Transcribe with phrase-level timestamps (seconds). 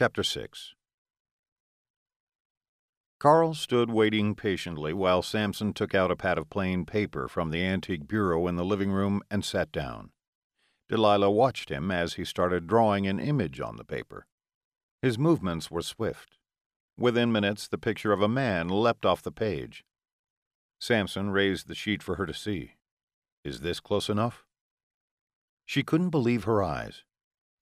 [0.00, 0.76] Chapter 6
[3.18, 7.62] Carl stood waiting patiently while Samson took out a pad of plain paper from the
[7.62, 10.12] antique bureau in the living room and sat down.
[10.88, 14.26] Delilah watched him as he started drawing an image on the paper.
[15.02, 16.38] His movements were swift.
[16.98, 19.84] Within minutes, the picture of a man leapt off the page.
[20.80, 22.76] Samson raised the sheet for her to see.
[23.44, 24.46] Is this close enough?
[25.66, 27.04] She couldn't believe her eyes.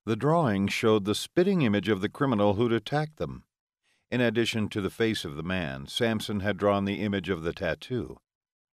[0.08, 3.44] The drawing showed the spitting image of the criminal who'd attacked them.
[4.10, 7.52] In addition to the face of the man, Samson had drawn the image of the
[7.52, 8.16] tattoo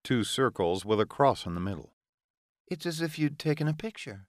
[0.04, 1.92] two circles with a cross in the middle.
[2.68, 4.28] It's as if you'd taken a picture.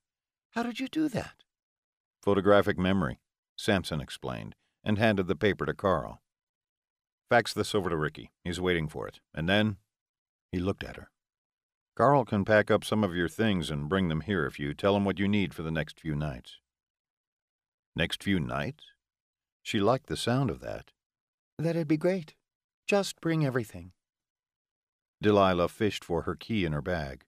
[0.54, 1.44] How did you do that?
[2.24, 3.20] Photographic memory,
[3.56, 6.24] Samson explained, and handed the paper to Carl.
[7.30, 8.32] Fax this over to Ricky.
[8.44, 9.20] He's waiting for it.
[9.32, 9.78] And then.
[10.52, 11.12] He looked at her.
[11.96, 14.96] Carl can pack up some of your things and bring them here if you tell
[14.96, 16.58] him what you need for the next few nights.
[17.96, 18.84] Next few nights?
[19.64, 20.92] She liked the sound of that.
[21.58, 22.36] That'd be great.
[22.88, 23.94] Just bring everything.
[25.22, 27.24] Delilah fished for her key in her bag.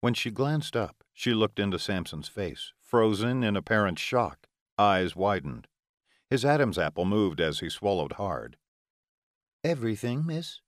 [0.00, 5.68] When she glanced up, she looked into Samson's face, frozen in apparent shock, eyes widened.
[6.28, 8.56] His Adam's apple moved as he swallowed hard.
[9.64, 10.60] Everything, miss?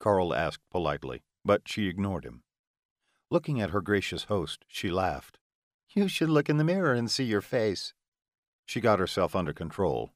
[0.00, 2.42] Carl asked politely, but she ignored him.
[3.30, 5.38] Looking at her gracious host, she laughed.
[5.94, 7.94] You should look in the mirror and see your face.
[8.68, 10.12] She got herself under control.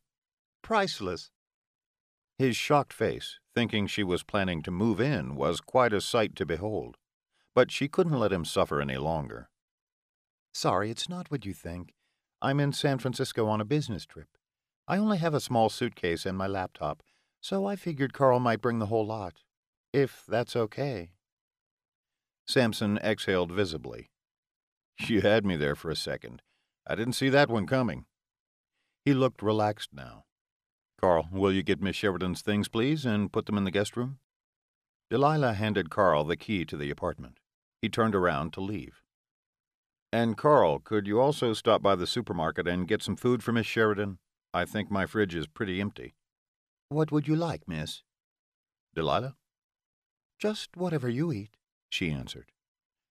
[0.60, 1.30] Priceless.
[2.36, 6.44] His shocked face, thinking she was planning to move in, was quite a sight to
[6.44, 6.98] behold.
[7.54, 9.48] But she couldn't let him suffer any longer.
[10.52, 11.94] Sorry, it's not what you think.
[12.42, 14.28] I'm in San Francisco on a business trip.
[14.86, 17.02] I only have a small suitcase and my laptop,
[17.40, 19.44] so I figured Carl might bring the whole lot.
[19.94, 21.12] If that's okay.
[22.46, 24.10] Samson exhaled visibly.
[25.00, 26.42] You had me there for a second.
[26.86, 28.04] I didn't see that one coming.
[29.04, 30.24] He looked relaxed now.
[31.00, 34.18] Carl, will you get Miss Sheridan's things, please, and put them in the guest room?
[35.10, 37.38] Delilah handed Carl the key to the apartment.
[37.80, 39.02] He turned around to leave.
[40.12, 43.66] And Carl, could you also stop by the supermarket and get some food for Miss
[43.66, 44.18] Sheridan?
[44.54, 46.14] I think my fridge is pretty empty.
[46.88, 48.02] What would you like, miss?
[48.94, 49.34] Delilah?
[50.38, 51.56] Just whatever you eat,
[51.88, 52.52] she answered.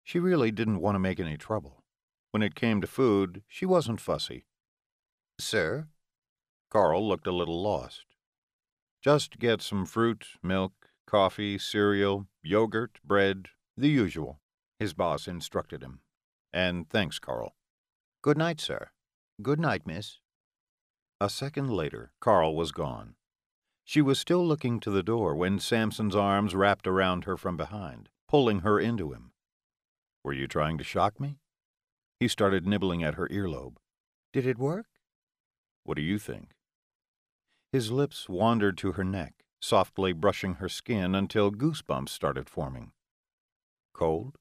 [0.04, 1.84] She really didn't want to make any trouble.
[2.32, 4.46] When it came to food, she wasn't fussy.
[5.42, 5.88] Sir?
[6.70, 8.06] Carl looked a little lost.
[9.02, 10.74] Just get some fruit, milk,
[11.08, 14.40] coffee, cereal, yogurt, bread, the usual,
[14.80, 16.02] his boss instructed him.
[16.54, 17.56] And thanks, Carl.
[18.22, 18.92] Good night, sir.
[19.42, 20.20] Good night, miss.
[21.20, 23.16] A second later, Carl was gone.
[23.84, 28.10] She was still looking to the door when Samson's arms wrapped around her from behind,
[28.28, 29.32] pulling her into him.
[30.24, 31.40] Were you trying to shock me?
[32.20, 33.78] He started nibbling at her earlobe.
[34.32, 34.86] Did it work?
[35.84, 36.52] What do you think?
[37.72, 42.92] His lips wandered to her neck, softly brushing her skin until goosebumps started forming.
[43.94, 44.38] Cold?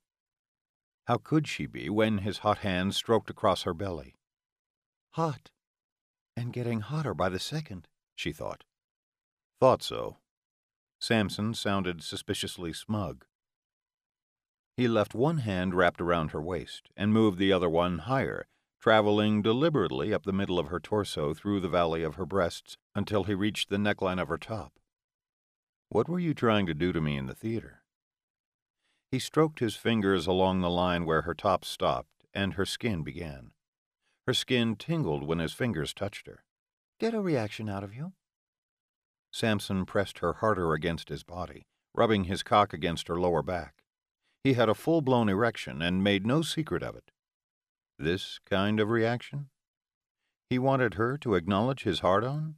[1.06, 4.16] How could she be when his hot hand stroked across her belly?
[5.12, 5.50] Hot.
[6.36, 8.64] And getting hotter by the second, she thought.
[9.60, 10.18] Thought so.
[11.00, 13.24] Samson sounded suspiciously smug.
[14.76, 18.46] He left one hand wrapped around her waist and moved the other one higher
[18.80, 23.24] traveling deliberately up the middle of her torso through the valley of her breasts until
[23.24, 24.72] he reached the neckline of her top.
[25.90, 27.82] What were you trying to do to me in the theater?
[29.10, 33.50] He stroked his fingers along the line where her top stopped and her skin began.
[34.26, 36.44] Her skin tingled when his fingers touched her.
[36.98, 38.12] Get a reaction out of you?
[39.32, 43.82] Samson pressed her harder against his body, rubbing his cock against her lower back.
[44.42, 47.10] He had a full blown erection and made no secret of it.
[48.00, 49.50] This kind of reaction?
[50.48, 52.54] He wanted her to acknowledge his hard on?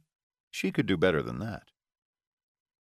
[0.49, 1.71] She could do better than that.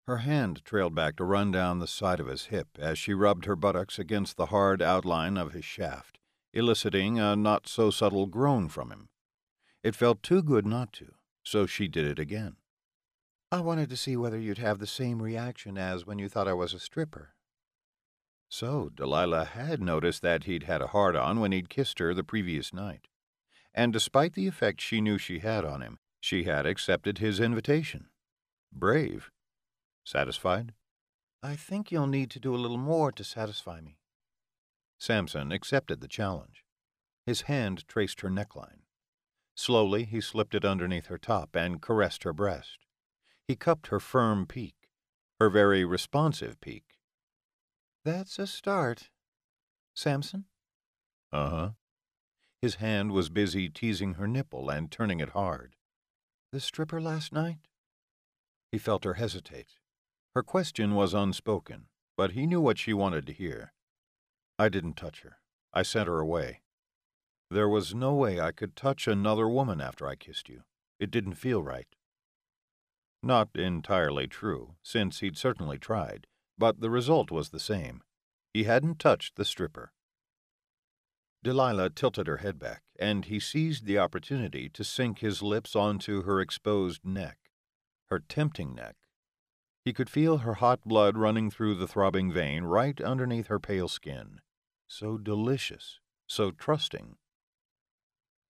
[0.05, 3.45] Her hand trailed back to run down the side of his hip as she rubbed
[3.45, 6.19] her buttocks against the hard outline of his shaft,
[6.53, 9.09] eliciting a not so subtle groan from him.
[9.83, 12.57] It felt too good not to, so she did it again.
[13.51, 16.53] I wanted to see whether you'd have the same reaction as when you thought I
[16.53, 17.33] was a stripper.
[18.51, 22.21] So Delilah had noticed that he'd had a hard on when he'd kissed her the
[22.21, 23.07] previous night.
[23.73, 28.07] And despite the effect she knew she had on him, she had accepted his invitation.
[28.69, 29.31] Brave.
[30.03, 30.73] Satisfied?
[31.41, 33.97] I think you'll need to do a little more to satisfy me.
[34.99, 36.65] Samson accepted the challenge.
[37.25, 38.81] His hand traced her neckline.
[39.55, 42.79] Slowly, he slipped it underneath her top and caressed her breast.
[43.47, 44.89] He cupped her firm peak,
[45.39, 46.90] her very responsive peak,
[48.03, 49.09] that's a start.
[49.93, 50.45] Samson?
[51.31, 51.69] Uh huh.
[52.61, 55.75] His hand was busy teasing her nipple and turning it hard.
[56.51, 57.67] The stripper last night?
[58.71, 59.79] He felt her hesitate.
[60.35, 63.73] Her question was unspoken, but he knew what she wanted to hear.
[64.59, 65.37] I didn't touch her.
[65.73, 66.61] I sent her away.
[67.49, 70.63] There was no way I could touch another woman after I kissed you.
[70.99, 71.87] It didn't feel right.
[73.23, 76.27] Not entirely true, since he'd certainly tried,
[76.61, 78.03] but the result was the same.
[78.53, 79.93] He hadn't touched the stripper.
[81.43, 86.21] Delilah tilted her head back, and he seized the opportunity to sink his lips onto
[86.21, 87.39] her exposed neck,
[88.11, 88.95] her tempting neck.
[89.83, 93.87] He could feel her hot blood running through the throbbing vein right underneath her pale
[93.87, 94.39] skin.
[94.87, 97.15] So delicious, so trusting.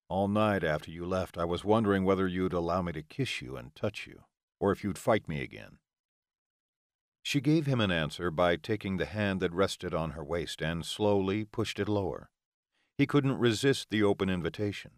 [0.09, 3.55] All night after you left, I was wondering whether you'd allow me to kiss you
[3.55, 4.23] and touch you,
[4.59, 5.77] or if you'd fight me again.
[7.23, 10.85] She gave him an answer by taking the hand that rested on her waist and
[10.85, 12.29] slowly pushed it lower.
[12.97, 14.91] He couldn't resist the open invitation.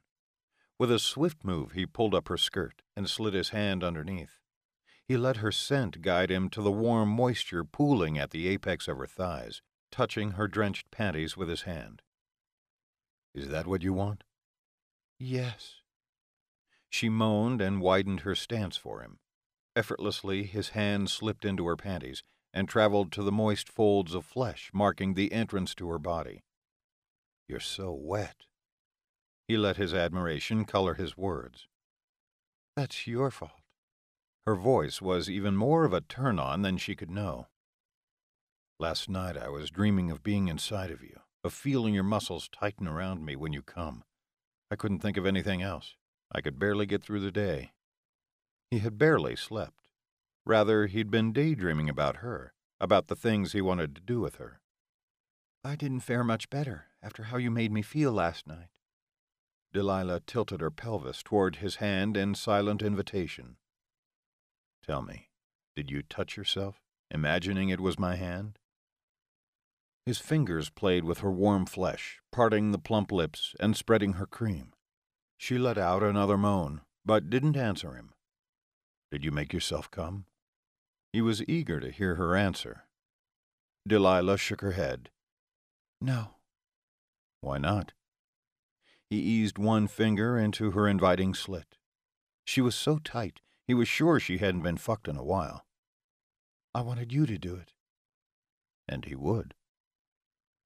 [0.79, 4.39] With a swift move, he pulled up her skirt and slid his hand underneath.
[5.05, 8.97] He let her scent guide him to the warm moisture pooling at the apex of
[8.97, 9.61] her thighs,
[9.91, 12.01] touching her drenched panties with his hand.
[13.35, 14.23] Is that what you want?
[15.19, 15.81] Yes.
[16.89, 19.19] She moaned and widened her stance for him.
[19.75, 22.23] Effortlessly, his hand slipped into her panties
[22.53, 26.43] and traveled to the moist folds of flesh marking the entrance to her body.
[27.47, 28.45] You're so wet.
[29.47, 31.67] He let his admiration color his words.
[32.75, 33.61] That's your fault.
[34.45, 37.47] Her voice was even more of a turn on than she could know.
[38.79, 42.87] Last night I was dreaming of being inside of you, of feeling your muscles tighten
[42.87, 44.03] around me when you come.
[44.69, 45.95] I couldn't think of anything else.
[46.31, 47.71] I could barely get through the day.
[48.73, 49.87] He had barely slept.
[50.47, 54.61] Rather, he'd been daydreaming about her, about the things he wanted to do with her.
[55.63, 58.69] I didn't fare much better after how you made me feel last night.
[59.73, 63.57] Delilah tilted her pelvis toward his hand in silent invitation.
[64.83, 65.29] Tell me,
[65.75, 66.81] did you touch yourself,
[67.11, 68.57] imagining it was my hand?
[70.03, 74.73] His fingers played with her warm flesh, parting the plump lips and spreading her cream.
[75.37, 78.12] She let out another moan, but didn't answer him.
[79.13, 80.25] Did you make yourself come?
[81.11, 82.85] He was eager to hear her answer.
[83.87, 85.11] Delilah shook her head.
[86.01, 86.37] No.
[87.39, 87.93] Why not?
[89.11, 91.77] He eased one finger into her inviting slit.
[92.43, 95.67] She was so tight, he was sure she hadn't been fucked in a while.
[96.73, 97.71] I wanted you to do it.
[98.89, 99.53] And he would.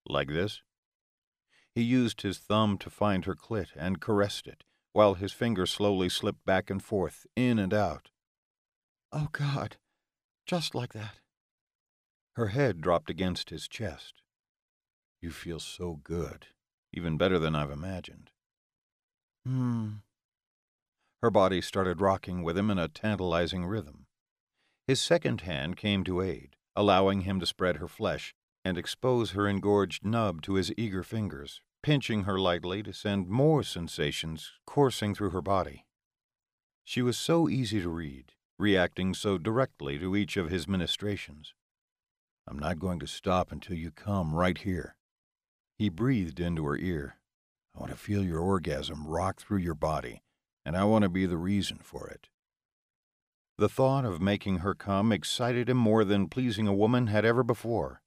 [0.07, 0.61] Like this?
[1.75, 6.07] He used his thumb to find her clit and caressed it, while his finger slowly
[6.07, 8.09] slipped back and forth, in and out.
[9.11, 9.77] Oh, God,
[10.45, 11.19] just like that.
[12.33, 14.21] Her head dropped against his chest.
[15.21, 16.47] You feel so good,
[16.93, 18.29] even better than I've imagined.
[19.45, 19.89] Hmm.
[21.21, 24.05] Her body started rocking with him in a tantalizing rhythm.
[24.85, 29.47] His second hand came to aid, allowing him to spread her flesh and expose her
[29.47, 35.31] engorged nub to his eager fingers, pinching her lightly to send more sensations coursing through
[35.31, 35.85] her body.
[36.83, 41.53] She was so easy to read, reacting so directly to each of his ministrations.
[42.47, 44.95] I'm not going to stop until you come right here.
[45.77, 47.17] He breathed into her ear.
[47.75, 50.23] I want to feel your orgasm rock through your body,
[50.65, 52.29] and I want to be the reason for it.
[53.59, 57.43] The thought of making her come excited him more than pleasing a woman had ever
[57.43, 58.01] before.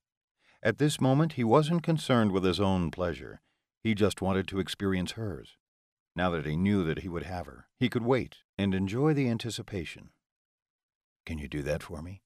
[0.62, 3.40] At this moment, he wasn't concerned with his own pleasure.
[3.82, 5.56] He just wanted to experience hers.
[6.14, 9.28] Now that he knew that he would have her, he could wait and enjoy the
[9.28, 10.10] anticipation.
[11.26, 12.22] Can you do that for me?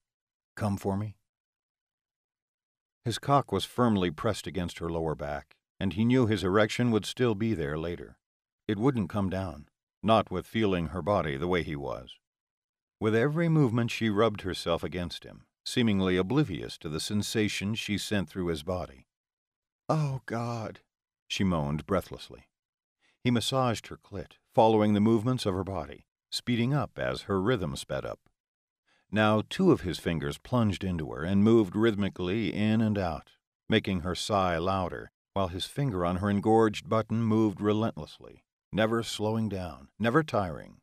[0.57, 1.17] Come for me?
[3.05, 7.05] His cock was firmly pressed against her lower back, and he knew his erection would
[7.05, 8.17] still be there later.
[8.67, 9.69] It wouldn't come down,
[10.03, 12.17] not with feeling her body the way he was.
[12.99, 18.31] With every movement, she rubbed herself against him, seemingly oblivious to the sensation she sent
[18.31, 19.07] through his body.
[19.89, 20.81] Oh, God,
[21.29, 22.49] she moaned breathlessly.
[23.23, 27.77] He massaged her clit, following the movements of her body, speeding up as her rhythm
[27.77, 28.21] sped up.
[29.15, 33.31] Now two of his fingers plunged into her and moved rhythmically in and out,
[33.69, 38.43] making her sigh louder, while his finger on her engorged button moved relentlessly,
[38.73, 40.79] never slowing down, never tiring.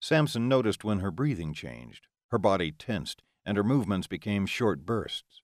[0.00, 5.42] Samson noticed when her breathing changed, her body tensed, and her movements became short bursts.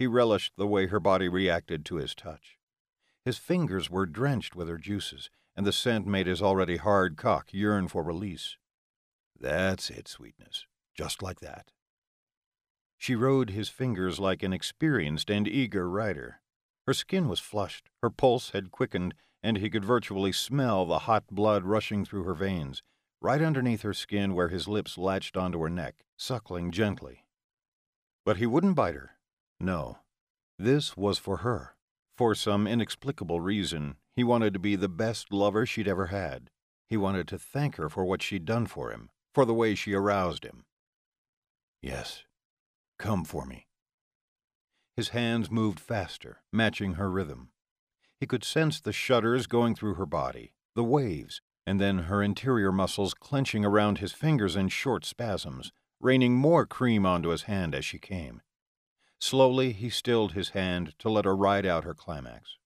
[0.00, 2.58] He relished the way her body reacted to his touch.
[3.24, 7.50] His fingers were drenched with her juices, and the scent made his already hard cock
[7.52, 8.56] yearn for release.
[9.38, 10.66] That's it, sweetness.
[10.94, 11.70] Just like that.
[12.98, 16.40] She rode his fingers like an experienced and eager rider.
[16.86, 21.24] Her skin was flushed, her pulse had quickened, and he could virtually smell the hot
[21.30, 22.82] blood rushing through her veins,
[23.20, 27.24] right underneath her skin where his lips latched onto her neck, suckling gently.
[28.24, 29.16] But he wouldn't bite her.
[29.58, 29.98] No.
[30.58, 31.74] This was for her.
[32.16, 36.50] For some inexplicable reason, he wanted to be the best lover she'd ever had.
[36.88, 39.94] He wanted to thank her for what she'd done for him, for the way she
[39.94, 40.64] aroused him.
[41.82, 42.22] Yes,
[42.98, 43.66] come for me.
[44.96, 47.50] His hands moved faster, matching her rhythm.
[48.20, 52.70] He could sense the shudders going through her body, the waves, and then her interior
[52.70, 57.84] muscles clenching around his fingers in short spasms, raining more cream onto his hand as
[57.84, 58.42] she came.
[59.20, 62.58] Slowly, he stilled his hand to let her ride out her climax.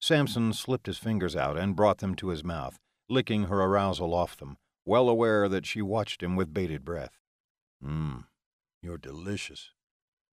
[0.00, 4.36] Samson slipped his fingers out and brought them to his mouth, licking her arousal off
[4.36, 7.18] them, well aware that she watched him with bated breath.
[7.84, 8.24] Mmm,
[8.82, 9.70] you're delicious.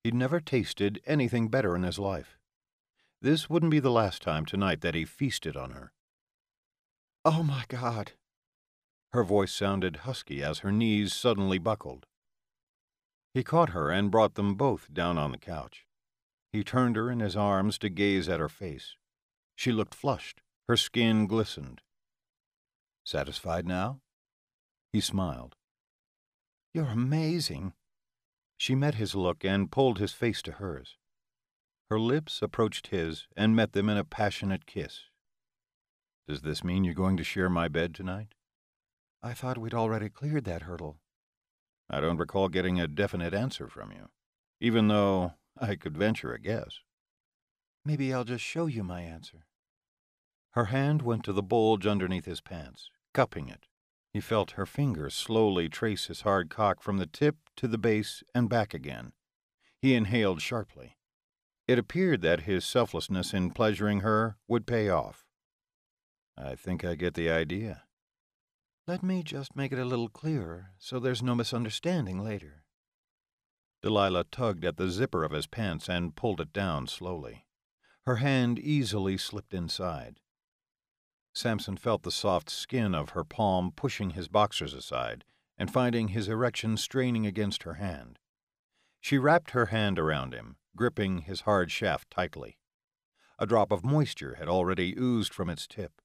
[0.02, 2.38] He'd never tasted anything better in his life.
[3.20, 5.92] This wouldn't be the last time tonight that he feasted on her.
[7.24, 8.12] Oh, my God.
[9.12, 12.06] Her voice sounded husky as her knees suddenly buckled.
[13.34, 15.86] He caught her and brought them both down on the couch.
[16.52, 18.94] He turned her in his arms to gaze at her face.
[19.56, 20.40] She looked flushed.
[20.68, 21.80] Her skin glistened.
[23.04, 24.00] Satisfied now?
[24.92, 25.55] He smiled.
[26.76, 27.73] You're amazing.
[28.59, 30.99] She met his look and pulled his face to hers.
[31.88, 35.04] Her lips approached his and met them in a passionate kiss.
[36.28, 38.35] Does this mean you're going to share my bed tonight?
[39.23, 40.99] I thought we'd already cleared that hurdle.
[41.88, 44.11] I don't recall getting a definite answer from you,
[44.61, 46.80] even though I could venture a guess.
[47.87, 49.47] Maybe I'll just show you my answer.
[50.50, 53.64] Her hand went to the bulge underneath his pants, cupping it.
[54.16, 58.23] He felt her fingers slowly trace his hard cock from the tip to the base
[58.35, 59.12] and back again.
[59.78, 60.96] He inhaled sharply.
[61.68, 65.26] It appeared that his selflessness in pleasuring her would pay off.
[66.35, 67.82] I think I get the idea.
[68.87, 72.64] Let me just make it a little clearer so there's no misunderstanding later.
[73.82, 77.44] Delilah tugged at the zipper of his pants and pulled it down slowly.
[78.06, 80.20] Her hand easily slipped inside.
[81.37, 85.23] Samson felt the soft skin of her palm pushing his boxers aside
[85.59, 88.19] and finding his erection straining against her hand.
[89.02, 92.57] She wrapped her hand around him, gripping his hard shaft tightly.
[93.38, 96.00] A drop of moisture had already oozed from its tip.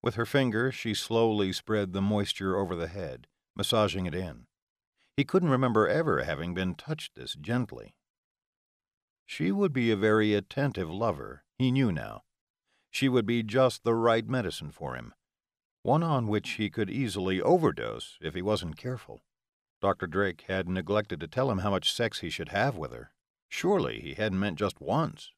[0.00, 4.46] With her finger, she slowly spread the moisture over the head, massaging it in.
[5.14, 7.96] He couldn't remember ever having been touched this gently.
[9.26, 12.22] She would be a very attentive lover, he knew now.
[12.92, 15.14] She would be just the right medicine for him,
[15.82, 19.22] one on which he could easily overdose if he wasn't careful.
[19.80, 20.06] Dr.
[20.06, 23.12] Drake had neglected to tell him how much sex he should have with her.
[23.48, 25.32] Surely he hadn't meant just once.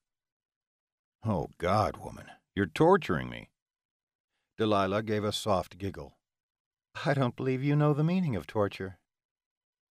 [1.24, 3.50] Oh, God, woman, you're torturing me.
[4.58, 6.18] Delilah gave a soft giggle.
[7.06, 8.98] I don't believe you know the meaning of torture.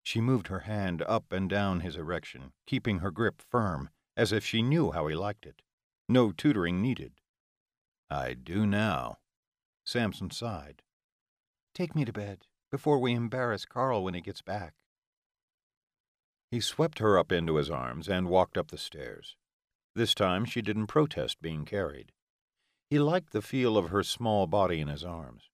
[0.03, 4.45] She moved her hand up and down his erection, keeping her grip firm, as if
[4.45, 5.61] she knew how he liked it.
[6.09, 7.13] No tutoring needed.
[8.13, 9.17] I do now.
[9.83, 10.83] Samson sighed.
[11.73, 14.75] Take me to bed, before we embarrass Carl when he gets back.
[16.51, 19.35] He swept her up into his arms and walked up the stairs.
[19.95, 22.11] This time she didn't protest being carried.
[22.87, 25.49] He liked the feel of her small body in his arms.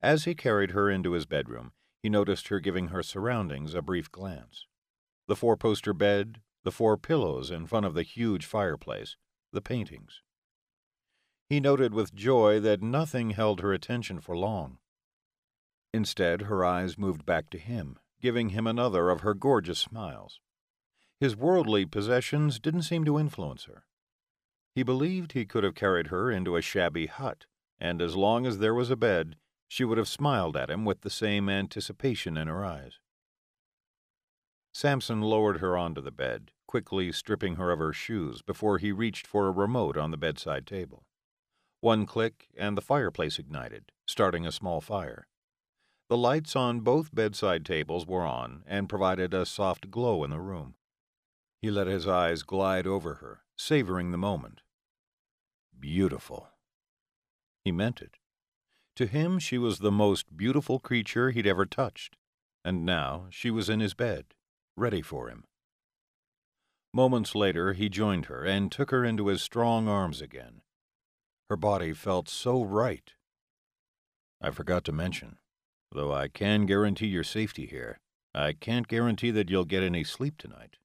[0.00, 4.10] As he carried her into his bedroom, he noticed her giving her surroundings a brief
[4.10, 4.66] glance.
[5.28, 9.16] The four poster bed, the four pillows in front of the huge fireplace,
[9.52, 10.22] the paintings.
[11.50, 14.78] He noted with joy that nothing held her attention for long.
[15.92, 20.38] Instead, her eyes moved back to him, giving him another of her gorgeous smiles.
[21.18, 23.84] His worldly possessions didn't seem to influence her.
[24.76, 27.46] He believed he could have carried her into a shabby hut,
[27.80, 31.00] and as long as there was a bed, she would have smiled at him with
[31.00, 33.00] the same anticipation in her eyes.
[34.72, 39.26] Samson lowered her onto the bed, quickly stripping her of her shoes before he reached
[39.26, 41.04] for a remote on the bedside table.
[41.80, 45.26] One click, and the fireplace ignited, starting a small fire.
[46.08, 50.40] The lights on both bedside tables were on and provided a soft glow in the
[50.40, 50.74] room.
[51.62, 54.62] He let his eyes glide over her, savoring the moment.
[55.78, 56.48] Beautiful.
[57.64, 58.16] He meant it.
[58.96, 62.16] To him, she was the most beautiful creature he'd ever touched,
[62.64, 64.26] and now she was in his bed,
[64.76, 65.44] ready for him.
[66.92, 70.62] Moments later, he joined her and took her into his strong arms again.
[71.50, 73.12] Her body felt so right.
[74.40, 75.38] I forgot to mention,
[75.90, 77.98] though I can guarantee your safety here,
[78.32, 80.76] I can't guarantee that you'll get any sleep tonight.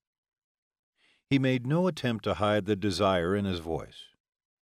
[1.29, 4.05] He made no attempt to hide the desire in his voice.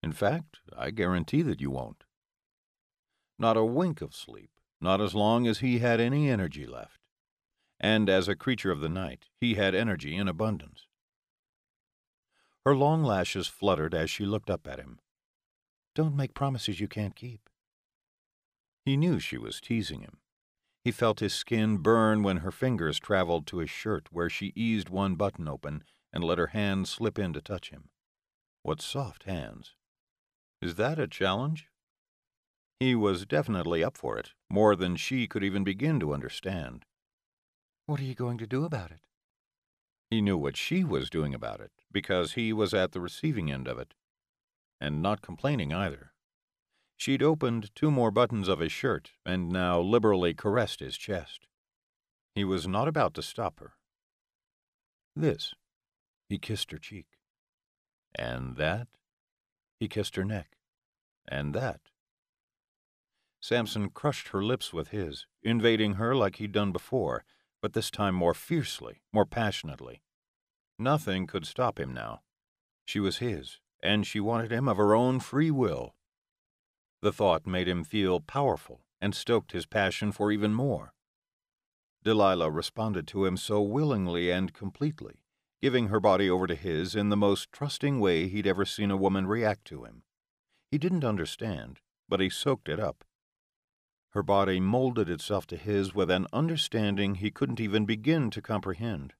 [0.04, 2.04] In fact, I guarantee that you won't.
[3.40, 7.00] Not a wink of sleep, not as long as he had any energy left.
[7.80, 10.86] And as a creature of the night, he had energy in abundance.
[12.66, 15.00] Her long lashes fluttered as she looked up at him.
[15.96, 17.50] Don't make promises you can't keep.
[18.86, 20.18] He knew she was teasing him.
[20.84, 24.90] He felt his skin burn when her fingers traveled to his shirt where she eased
[24.90, 27.90] one button open and let her hand slip in to touch him.
[28.64, 29.76] What soft hands.
[30.62, 31.70] Is that a challenge?
[32.80, 36.86] He was definitely up for it, more than she could even begin to understand.
[37.86, 39.02] What are you going to do about it?
[40.10, 43.68] He knew what she was doing about it, because he was at the receiving end
[43.68, 43.94] of it.
[44.84, 46.12] And not complaining either.
[46.98, 51.48] She'd opened two more buttons of his shirt and now liberally caressed his chest.
[52.36, 53.75] He was not about to stop her.
[55.16, 55.54] This.
[56.28, 57.06] He kissed her cheek.
[58.13, 58.90] And that.
[59.80, 60.58] He kissed her neck.
[61.30, 61.80] And that.
[63.40, 67.24] Samson crushed her lips with his, invading her like he'd done before,
[67.62, 70.04] but this time more fiercely, more passionately.
[70.78, 72.24] Nothing could stop him now.
[72.84, 75.94] She was his, and she wanted him of her own free will.
[77.02, 80.94] The thought made him feel powerful and stoked his passion for even more.
[82.04, 85.20] Delilah responded to him so willingly and completely,
[85.62, 88.98] giving her body over to his in the most trusting way he'd ever seen a
[88.98, 90.04] woman react to him.
[90.72, 93.04] He didn't understand, but he soaked it up.
[94.12, 99.13] Her body molded itself to his with an understanding he couldn't even begin to comprehend.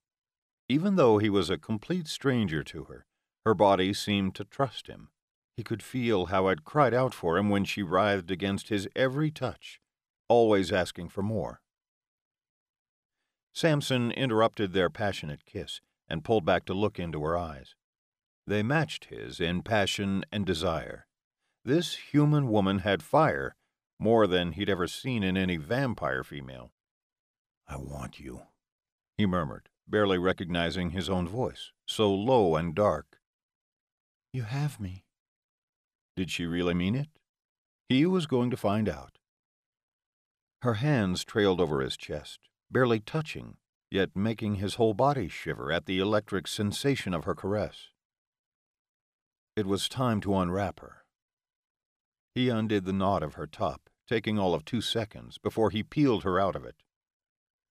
[0.70, 3.06] Even though he was a complete stranger to her,
[3.46, 5.10] her body seemed to trust him.
[5.56, 9.30] He could feel how it cried out for him when she writhed against his every
[9.30, 9.80] touch,
[10.28, 11.62] always asking for more.
[13.54, 17.76] Samson interrupted their passionate kiss and pulled back to look into her eyes.
[18.48, 21.08] They matched his in passion and desire.
[21.64, 23.56] This human woman had fire,
[24.00, 26.72] more than he'd ever seen in any vampire female.
[27.68, 28.42] I want you,
[29.18, 33.20] he murmured, barely recognizing his own voice, so low and dark.
[34.34, 35.06] You have me,
[36.16, 37.10] did she really mean it?
[37.90, 39.18] He was going to find out.
[40.62, 42.40] Her hands trailed over his chest,
[42.72, 43.58] barely touching,
[43.92, 47.90] yet making his whole body shiver at the electric sensation of her caress.
[49.56, 51.06] It was time to unwrap her.
[52.34, 56.24] He undid the knot of her top, taking all of two seconds before he peeled
[56.24, 56.82] her out of it.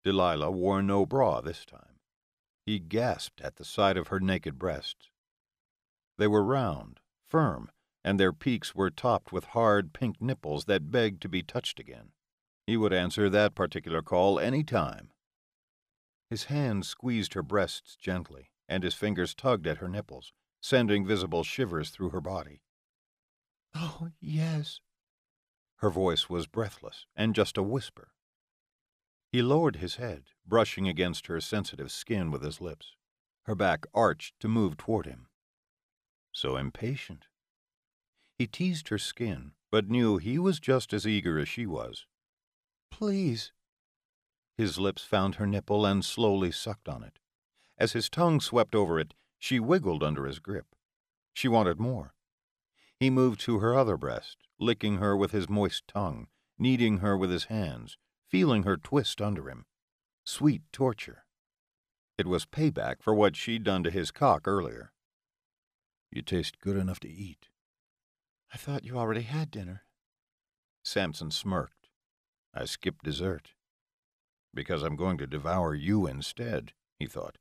[0.05, 1.99] Delilah wore no bra this time.
[2.67, 5.12] He gasped at the sight of her naked breasts.
[6.19, 7.71] They were round, firm,
[8.05, 12.13] and their peaks were topped with hard pink nipples that begged to be touched again.
[12.67, 15.13] He would answer that particular call any time.
[16.31, 21.45] His hand squeezed her breasts gently, and his fingers tugged at her nipples, sending visible
[21.45, 22.63] shivers through her body.
[23.75, 24.81] Oh, yes.
[25.77, 28.13] Her voice was breathless and just a whisper.
[29.31, 32.97] He lowered his head, brushing against her sensitive skin with his lips.
[33.45, 35.27] Her back arched to move toward him.
[36.33, 37.27] So impatient.
[38.39, 42.07] He teased her skin, but knew he was just as eager as she was.
[42.91, 43.53] Please.
[44.57, 47.19] His lips found her nipple and slowly sucked on it.
[47.79, 50.75] As his tongue swept over it, she wiggled under his grip.
[51.33, 52.15] She wanted more.
[52.99, 57.31] He moved to her other breast, licking her with his moist tongue, kneading her with
[57.31, 57.97] his hands,
[58.29, 59.67] feeling her twist under him.
[60.25, 61.25] Sweet torture.
[62.17, 64.92] It was payback for what she'd done to his cock earlier.
[66.13, 67.49] You taste good enough to eat.
[68.53, 69.85] I thought you already had dinner.
[70.85, 71.89] Samson smirked.
[72.55, 73.53] I skipped dessert.
[74.53, 77.39] Because I'm going to devour you instead, he thought.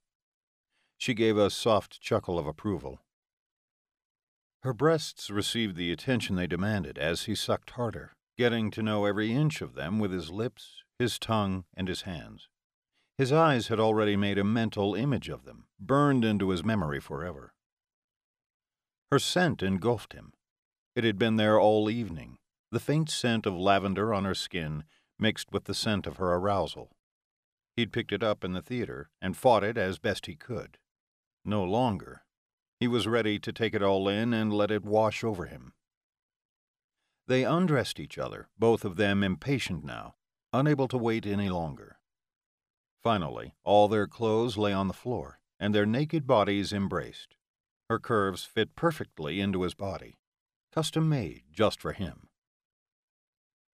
[0.98, 3.02] She gave a soft chuckle of approval.
[4.64, 9.34] Her breasts received the attention they demanded as he sucked harder, getting to know every
[9.34, 12.48] inch of them with his lips, his tongue, and his hands.
[13.18, 17.54] His eyes had already made a mental image of them, burned into his memory forever.
[19.12, 20.34] Her scent engulfed him,
[20.96, 22.38] it had been there all evening,
[22.72, 24.84] the faint scent of lavender on her skin
[25.18, 26.92] mixed with the scent of her arousal.
[27.76, 30.78] He'd picked it up in the theater and fought it as best he could.
[31.46, 32.24] No longer.
[32.80, 35.74] He was ready to take it all in and let it wash over him.
[37.28, 40.16] They undressed each other, both of them impatient now,
[40.52, 42.00] unable to wait any longer.
[43.02, 47.36] Finally, all their clothes lay on the floor, and their naked bodies embraced.
[47.92, 50.16] Her curves fit perfectly into his body
[50.72, 52.30] custom made just for him.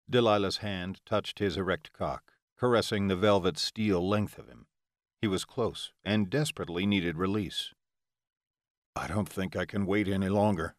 [0.10, 4.66] Delilah's hand touched his erect cock, caressing the velvet steel length of him.
[5.22, 7.76] He was close and desperately needed release.
[8.96, 10.74] I don't think I can wait any longer.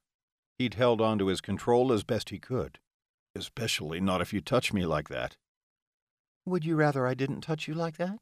[0.59, 2.81] He'd held on to his control as best he could.
[3.37, 5.37] Especially not if you touch me like that.
[6.45, 8.19] Would you rather I didn't touch you like that?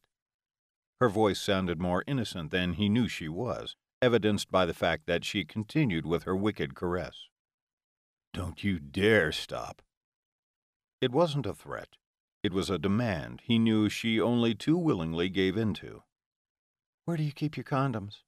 [1.00, 5.24] Her voice sounded more innocent than he knew she was, evidenced by the fact that
[5.24, 7.28] she continued with her wicked caress.
[8.32, 9.82] Don't you dare stop.
[11.00, 11.96] It wasn't a threat.
[12.42, 16.02] It was a demand he knew she only too willingly gave in to.
[17.04, 18.22] Where do you keep your condoms?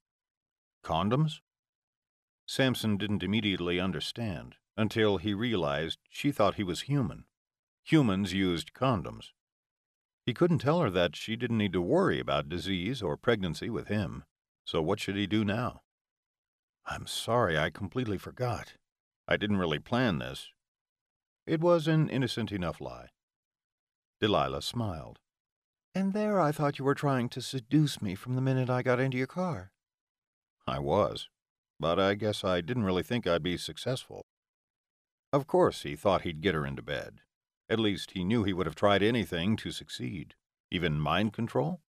[0.83, 1.41] Condoms?
[2.47, 7.25] Samson didn't immediately understand until he realized she thought he was human.
[7.83, 9.31] Humans used condoms.
[10.25, 13.87] He couldn't tell her that she didn't need to worry about disease or pregnancy with
[13.87, 14.23] him,
[14.69, 15.81] so what should he do now?
[16.85, 18.73] I'm sorry, I completely forgot.
[19.27, 20.49] I didn't really plan this.
[21.47, 23.07] It was an innocent enough lie.
[24.21, 25.17] Delilah smiled.
[25.95, 28.99] And there I thought you were trying to seduce me from the minute I got
[28.99, 29.71] into your car.
[30.67, 31.29] I was,
[31.79, 34.21] but I guess I didn't really think I'd be successful.
[35.33, 37.21] Of course, he thought he'd get her into bed.
[37.71, 40.35] At least he knew he would have tried anything to succeed,
[40.69, 41.81] even mind control.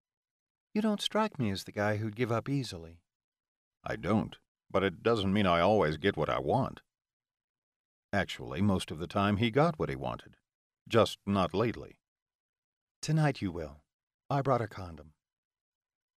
[0.74, 3.02] You don't strike me as the guy who'd give up easily.
[3.84, 4.38] I don't,
[4.70, 6.82] but it doesn't mean I always get what I want.
[8.14, 10.38] Actually, most of the time he got what he wanted,
[10.88, 12.00] just not lately.
[13.02, 13.82] Tonight you will.
[14.30, 15.14] I brought a condom.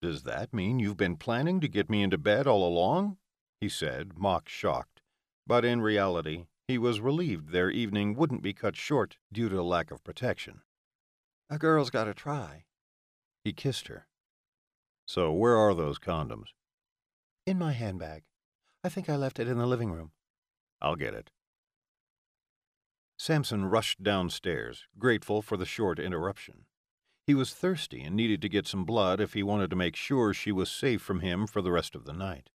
[0.03, 3.19] Does that mean you've been planning to get me into bed all along?
[3.61, 5.01] he said, mock shocked.
[5.47, 9.63] But in reality, he was relieved their evening wouldn't be cut short due to a
[9.63, 10.63] lack of protection.
[11.49, 12.65] A girl's got to try.
[13.45, 14.09] He kissed her.
[15.15, 16.55] So where are those condoms?
[17.45, 18.23] In my handbag.
[18.83, 20.13] I think I left it in the living room.
[20.81, 21.31] I'll get it.
[23.19, 26.65] Samson rushed downstairs, grateful for the short interruption.
[27.27, 30.33] He was thirsty and needed to get some blood if he wanted to make sure
[30.33, 32.49] she was safe from him for the rest of the night.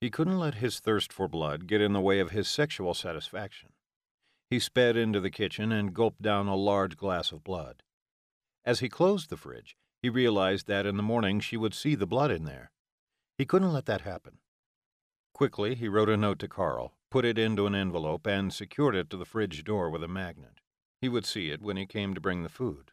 [0.00, 3.74] He couldn't let his thirst for blood get in the way of his sexual satisfaction.
[4.48, 7.82] He sped into the kitchen and gulped down a large glass of blood.
[8.64, 12.06] As he closed the fridge, he realized that in the morning she would see the
[12.06, 12.70] blood in there.
[13.36, 14.38] He couldn't let that happen.
[15.32, 19.08] Quickly, he wrote a note to Carl, put it into an envelope, and secured it
[19.10, 20.60] to the fridge door with a magnet.
[21.00, 22.92] He would see it when he came to bring the food.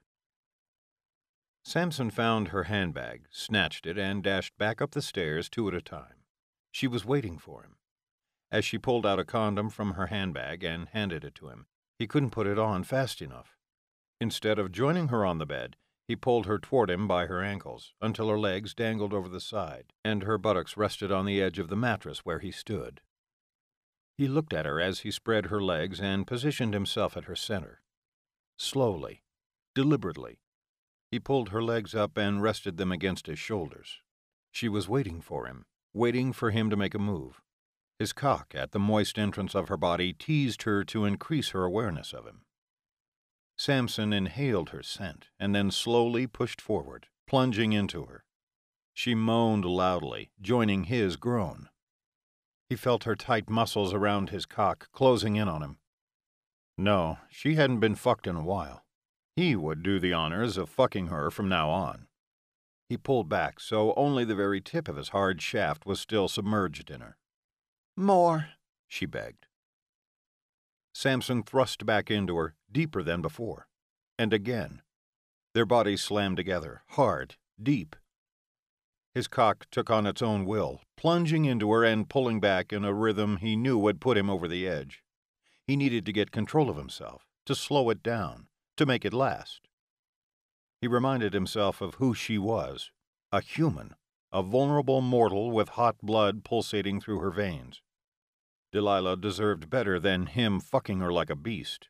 [1.63, 5.82] Samson found her handbag, snatched it, and dashed back up the stairs two at a
[5.82, 6.24] time.
[6.72, 7.76] She was waiting for him.
[8.50, 11.65] As she pulled out a condom from her handbag and handed it to him,
[12.00, 13.58] he couldn't put it on fast enough.
[14.22, 15.76] Instead of joining her on the bed,
[16.08, 19.91] he pulled her toward him by her ankles until her legs dangled over the side
[20.06, 23.02] and her buttocks rested on the edge of the mattress where he stood.
[24.17, 27.82] He looked at her as he spread her legs and positioned himself at her center.
[28.58, 29.22] Slowly,
[29.76, 30.39] deliberately,
[31.12, 34.02] he pulled her legs up and rested them against his shoulders.
[34.52, 37.41] She was waiting for him, waiting for him to make a move.
[38.00, 42.13] His cock at the moist entrance of her body teased her to increase her awareness
[42.13, 42.41] of him.
[43.58, 48.24] Samson inhaled her scent and then slowly pushed forward, plunging into her.
[48.93, 51.70] She moaned loudly, joining his groan.
[52.70, 55.80] He felt her tight muscles around his cock closing in on him.
[56.78, 58.86] No, she hadn't been fucked in a while.
[59.36, 62.08] He would do the honors of fucking her from now on.
[62.89, 66.91] He pulled back so only the very tip of his hard shaft was still submerged
[66.91, 67.17] in her.
[67.96, 68.50] More,
[68.88, 69.46] she begged.
[70.97, 73.67] Samson thrust back into her, deeper than before.
[74.17, 74.81] And again.
[75.53, 77.95] Their bodies slammed together, hard, deep.
[79.13, 82.95] His cock took on its own will, plunging into her and pulling back in a
[82.95, 85.03] rhythm he knew would put him over the edge.
[85.67, 89.67] He needed to get control of himself, to slow it down, to make it last.
[90.81, 92.89] He reminded himself of who she was
[93.31, 93.93] a human,
[94.31, 97.83] a vulnerable mortal with hot blood pulsating through her veins.
[98.71, 101.89] Delilah deserved better than him fucking her like a beast.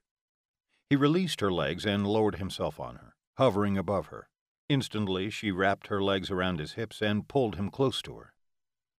[0.89, 4.29] He released her legs and lowered himself on her, hovering above her.
[4.69, 8.33] Instantly, she wrapped her legs around his hips and pulled him close to her.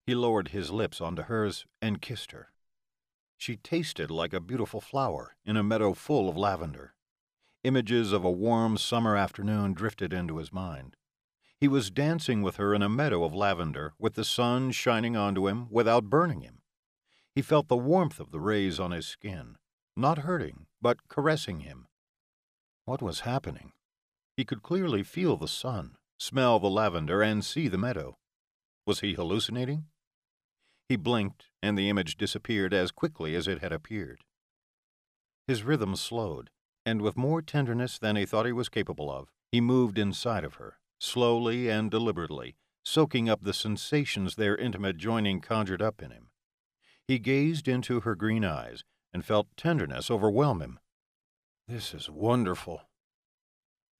[0.06, 2.52] He lowered his lips onto hers and kissed her.
[3.36, 6.94] She tasted like a beautiful flower in a meadow full of lavender.
[7.62, 10.96] Images of a warm summer afternoon drifted into his mind.
[11.60, 15.46] He was dancing with her in a meadow of lavender, with the sun shining onto
[15.46, 16.57] him without burning him.
[17.38, 19.58] He felt the warmth of the rays on his skin,
[19.94, 21.86] not hurting, but caressing him.
[22.84, 23.70] What was happening?
[24.36, 28.18] He could clearly feel the sun, smell the lavender, and see the meadow.
[28.88, 29.84] Was he hallucinating?
[30.88, 34.24] He blinked, and the image disappeared as quickly as it had appeared.
[35.46, 36.50] His rhythm slowed,
[36.84, 40.54] and with more tenderness than he thought he was capable of, he moved inside of
[40.54, 46.27] her, slowly and deliberately, soaking up the sensations their intimate joining conjured up in him.
[47.08, 50.78] He gazed into her green eyes and felt tenderness overwhelm him.
[51.66, 52.82] This is wonderful.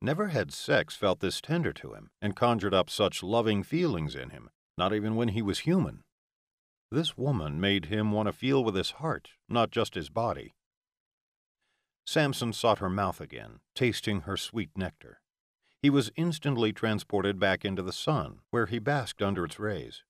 [0.03, 4.31] Never had sex felt this tender to him and conjured up such loving feelings in
[4.31, 6.05] him, not even when he was human.
[6.91, 10.55] This woman made him want to feel with his heart, not just his body.
[12.07, 15.21] Samson sought her mouth again, tasting her sweet nectar.
[15.83, 20.05] He was instantly transported back into the sun, where he basked under its rays.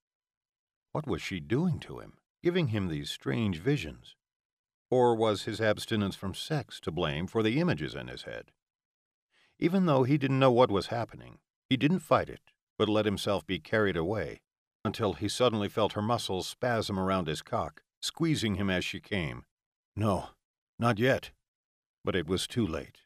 [0.92, 4.16] What was she doing to him, giving him these strange visions?
[4.90, 8.52] Or was his abstinence from sex to blame for the images in his head?
[9.58, 13.46] Even though he didn't know what was happening, he didn't fight it, but let himself
[13.46, 14.40] be carried away,
[14.84, 19.44] until he suddenly felt her muscles spasm around his cock, squeezing him as she came.
[19.96, 20.28] No,
[20.78, 21.32] not yet.
[22.04, 23.02] But it was too late.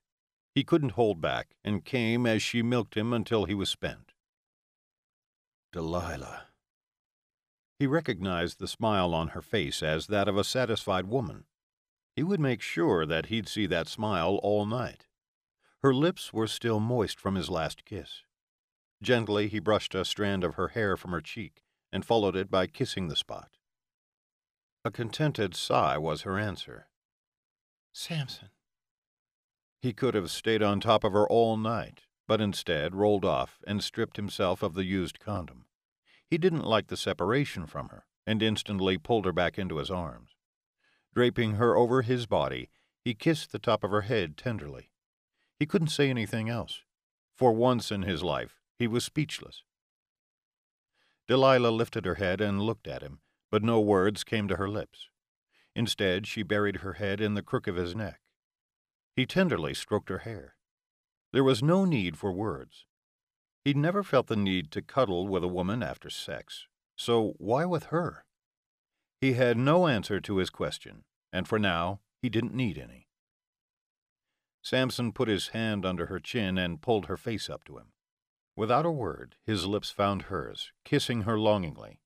[0.54, 4.12] He couldn't hold back, and came as she milked him until he was spent.
[5.72, 6.48] Delilah.
[7.82, 11.46] He recognized the smile on her face as that of a satisfied woman.
[12.14, 15.08] He would make sure that he'd see that smile all night.
[15.82, 18.22] Her lips were still moist from his last kiss.
[19.02, 22.68] Gently, he brushed a strand of her hair from her cheek and followed it by
[22.68, 23.56] kissing the spot.
[24.84, 26.86] A contented sigh was her answer.
[27.92, 28.50] Samson.
[29.80, 33.82] He could have stayed on top of her all night, but instead rolled off and
[33.82, 35.66] stripped himself of the used condom.
[36.32, 40.30] He didn't like the separation from her, and instantly pulled her back into his arms.
[41.14, 42.70] Draping her over his body,
[43.04, 44.92] he kissed the top of her head tenderly.
[45.58, 46.84] He couldn't say anything else.
[47.34, 49.62] For once in his life, he was speechless.
[51.28, 55.10] Delilah lifted her head and looked at him, but no words came to her lips.
[55.76, 58.20] Instead, she buried her head in the crook of his neck.
[59.14, 60.54] He tenderly stroked her hair.
[61.30, 62.86] There was no need for words.
[63.64, 67.84] He'd never felt the need to cuddle with a woman after sex, so why with
[67.84, 68.24] her?
[69.20, 73.06] He had no answer to his question, and for now he didn't need any.
[74.62, 77.92] Samson put his hand under her chin and pulled her face up to him.
[78.56, 82.00] Without a word, his lips found hers, kissing her longingly.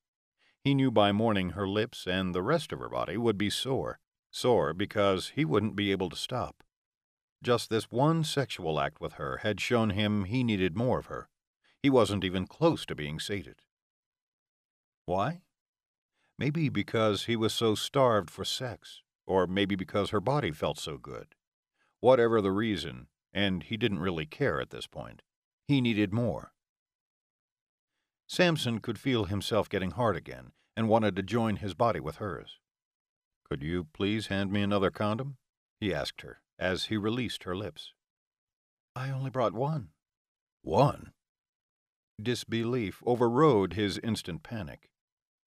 [0.62, 3.98] He knew by morning her lips and the rest of her body would be sore,
[4.30, 6.62] sore because he wouldn't be able to stop.
[7.42, 11.28] Just this one sexual act with her had shown him he needed more of her.
[11.86, 13.62] He wasn't even close to being sated.
[15.04, 15.42] Why?
[16.36, 20.98] Maybe because he was so starved for sex, or maybe because her body felt so
[20.98, 21.36] good.
[22.00, 25.22] Whatever the reason, and he didn't really care at this point,
[25.68, 26.50] he needed more.
[28.26, 32.58] Samson could feel himself getting hard again and wanted to join his body with hers.
[33.48, 35.36] Could you please hand me another condom?
[35.78, 37.92] he asked her as he released her lips.
[38.96, 39.90] I only brought one.
[40.62, 41.12] One?
[42.20, 44.90] Disbelief overrode his instant panic.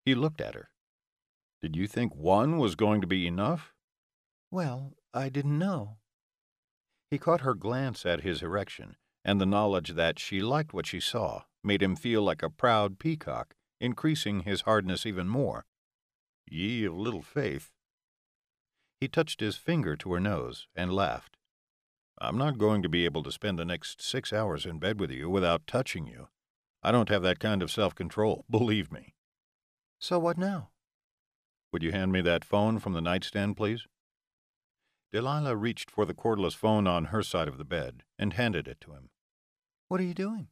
[0.06, 0.70] He looked at her.
[1.62, 3.74] Did you think one was going to be enough?
[4.52, 5.98] Well, I didn't know.
[7.10, 11.00] He caught her glance at his erection, and the knowledge that she liked what she
[11.00, 15.66] saw made him feel like a proud peacock, increasing his hardness even more.
[16.50, 17.72] Ye of little faith.
[19.02, 21.38] He touched his finger to her nose and laughed.
[22.22, 25.10] I'm not going to be able to spend the next six hours in bed with
[25.10, 26.28] you without touching you.
[26.82, 29.16] I don't have that kind of self control, believe me.
[30.00, 30.70] So what now?
[31.72, 33.86] Would you hand me that phone from the nightstand, please?
[35.12, 38.80] Delilah reached for the cordless phone on her side of the bed and handed it
[38.82, 39.10] to him.
[39.88, 40.48] What are you doing?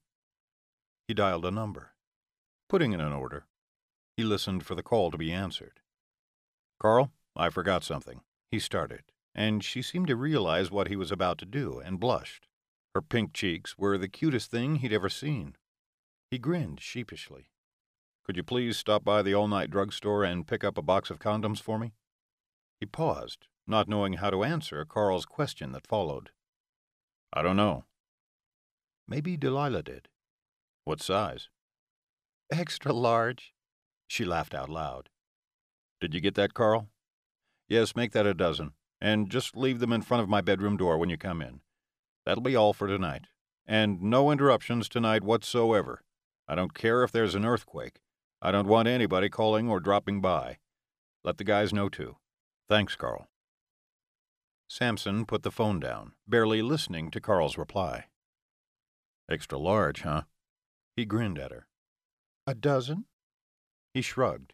[1.08, 1.94] He dialed a number,
[2.68, 3.46] putting in an order.
[4.16, 5.80] He listened for the call to be answered.
[6.80, 8.22] Carl, I forgot something.
[8.52, 12.48] He started, and she seemed to realize what he was about to do and blushed.
[12.96, 15.56] Her pink cheeks were the cutest thing he'd ever seen.
[16.30, 17.50] He grinned sheepishly.
[18.26, 21.20] Could you please stop by the all night drugstore and pick up a box of
[21.20, 21.94] condoms for me?
[22.80, 26.32] He paused not knowing how to answer Carl's question that followed.
[27.34, 27.86] I don't know.
[29.08, 30.08] Maybe Delilah did.
[30.86, 31.50] What size?
[32.52, 33.54] Extra large.
[34.08, 35.10] She laughed out loud.
[36.00, 36.90] Did you get that, Carl?
[37.68, 40.98] Yes, make that a dozen, and just leave them in front of my bedroom door
[40.98, 41.60] when you come in.
[42.26, 43.26] That'll be all for tonight.
[43.66, 46.04] And no interruptions tonight whatsoever.
[46.48, 48.00] I don't care if there's an earthquake.
[48.42, 50.60] I don't want anybody calling or dropping by.
[51.24, 52.18] Let the guys know, too.
[52.70, 53.28] Thanks, Carl.
[54.70, 58.06] Samson put the phone down, barely listening to Carl's reply.
[59.30, 60.24] Extra large, huh?
[60.96, 61.68] He grinned at her.
[62.46, 63.06] A dozen?
[63.94, 64.54] He shrugged.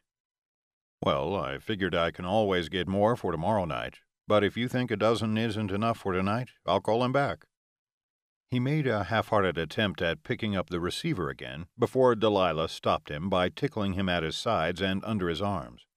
[1.03, 4.89] Well, I figured I can always get more for tomorrow night, but if you think
[4.89, 7.45] a dozen isn't enough for tonight, I'll call him back.
[8.53, 13.09] He made a half hearted attempt at picking up the receiver again before Delilah stopped
[13.09, 15.87] him by tickling him at his sides and under his arms.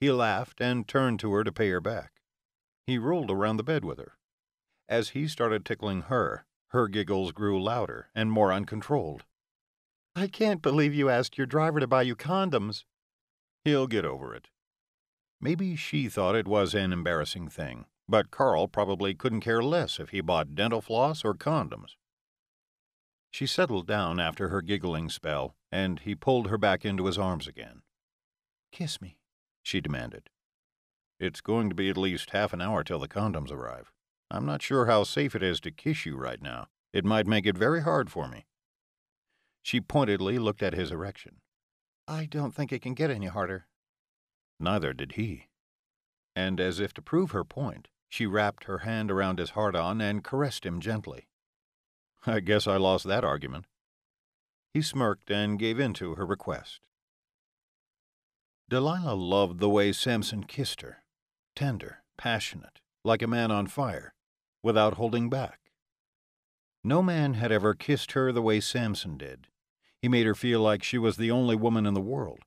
[0.00, 2.14] He laughed and turned to her to pay her back.
[2.84, 4.18] He rolled around the bed with her.
[4.88, 9.22] As he started tickling her, her giggles grew louder and more uncontrolled.
[10.16, 12.86] I can't believe you asked your driver to buy you condoms.
[13.64, 14.48] He'll get over it.
[15.40, 20.10] Maybe she thought it was an embarrassing thing, but Carl probably couldn't care less if
[20.10, 21.96] he bought dental floss or condoms.
[23.30, 27.48] She settled down after her giggling spell, and he pulled her back into his arms
[27.48, 27.82] again.
[28.70, 29.18] Kiss me,
[29.62, 30.30] she demanded.
[31.18, 33.90] It's going to be at least half an hour till the condoms arrive.
[34.30, 36.68] I'm not sure how safe it is to kiss you right now.
[36.92, 38.46] It might make it very hard for me.
[39.62, 41.40] She pointedly looked at his erection.
[42.06, 43.66] I don't think it can get any harder.
[44.60, 45.48] Neither did he.
[46.36, 50.00] And as if to prove her point, she wrapped her hand around his hard on
[50.00, 51.26] and caressed him gently.
[52.24, 53.64] I guess I lost that argument.
[54.72, 56.78] He smirked and gave in to her request.
[58.68, 61.02] Delilah loved the way Samson kissed her
[61.56, 64.14] tender, passionate, like a man on fire,
[64.62, 65.58] without holding back.
[66.84, 69.48] No man had ever kissed her the way Samson did.
[70.00, 72.42] He made her feel like she was the only woman in the world.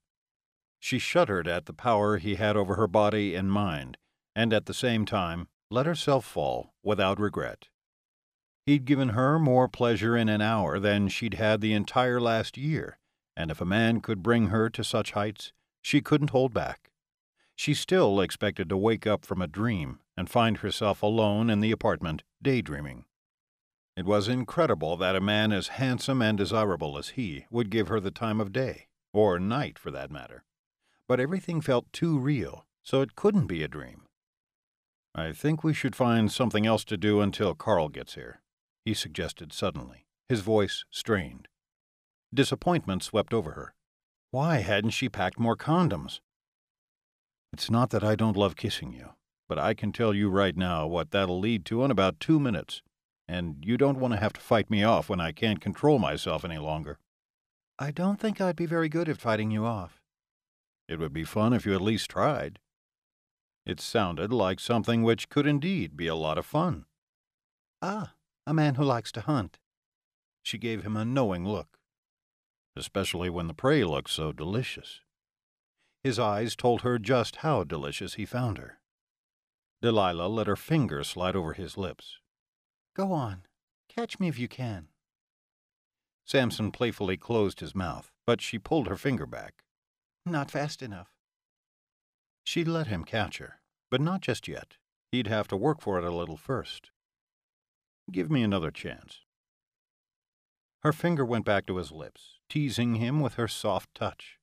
[0.79, 3.97] She shuddered at the power he had over her body and mind,
[4.33, 7.67] and at the same time let herself fall without regret.
[8.65, 12.99] He'd given her more pleasure in an hour than she'd had the entire last year,
[13.35, 16.91] and if a man could bring her to such heights, she couldn't hold back.
[17.55, 21.71] She still expected to wake up from a dream and find herself alone in the
[21.71, 23.05] apartment, daydreaming.
[23.95, 27.99] It was incredible that a man as handsome and desirable as he would give her
[27.99, 30.43] the time of day, or night for that matter.
[31.07, 34.06] But everything felt too real, so it couldn't be a dream.
[35.17, 38.41] I think we should find something else to do until Carl gets here
[38.87, 41.49] he suggested suddenly, his voice strained.
[42.33, 43.73] Disappointment swept over her.
[44.31, 46.21] Why hadn't she packed more condoms?
[47.51, 49.09] It's not that I don't love kissing you,
[49.49, 52.81] but I can tell you right now what that'll lead to in about two minutes,
[53.27, 56.45] and you don't want to have to fight me off when I can't control myself
[56.45, 56.97] any longer.
[57.77, 59.99] I don't think I'd be very good at fighting you off.
[60.87, 62.59] It would be fun if you at least tried.
[63.67, 66.85] It sounded like something which could indeed be a lot of fun.
[67.81, 68.13] Ah,
[68.45, 69.59] a man who likes to hunt.
[70.41, 71.77] She gave him a knowing look,
[72.77, 75.01] especially when the prey looked so delicious.
[76.01, 78.79] His eyes told her just how delicious he found her.
[79.81, 82.19] Delilah let her finger slide over his lips.
[82.95, 83.43] Go on.
[83.89, 84.87] Catch me if you can.
[86.23, 89.65] Samson playfully closed his mouth, but she pulled her finger back.
[90.25, 91.17] Not fast enough.
[92.47, 93.56] She let him catch her,
[93.89, 94.75] but not just yet.
[95.11, 96.91] He'd have to work for it a little first.
[98.11, 99.21] Give me another chance.
[100.81, 104.37] Her finger went back to his lips, teasing him with her soft touch.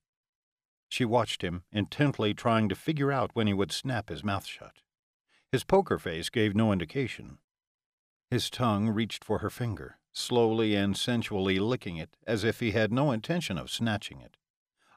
[0.89, 4.81] She watched him, intently trying to figure out when he would snap his mouth shut.
[5.51, 7.39] His poker face gave no indication.
[8.29, 12.91] His tongue reached for her finger, slowly and sensually licking it as if he had
[12.91, 14.37] no intention of snatching it.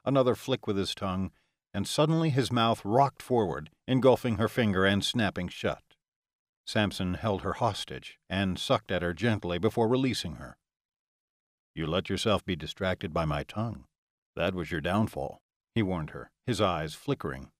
[0.05, 1.31] Another flick with his tongue,
[1.73, 5.83] and suddenly his mouth rocked forward, engulfing her finger and snapping shut.
[6.65, 10.57] Samson held her hostage and sucked at her gently before releasing her.
[11.73, 13.85] You let yourself be distracted by my tongue.
[14.35, 15.39] That was your downfall,
[15.73, 17.51] he warned her, his eyes flickering.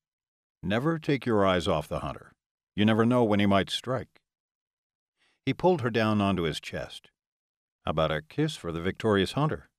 [0.61, 2.33] Never take your eyes off the hunter.
[2.75, 4.21] You never know when he might strike.
[5.45, 7.09] He pulled her down onto his chest.
[7.85, 9.69] About a kiss for the victorious hunter?